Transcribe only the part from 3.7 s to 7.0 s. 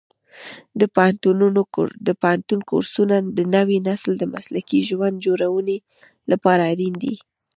نسل د مسلکي ژوند جوړونې لپاره اړین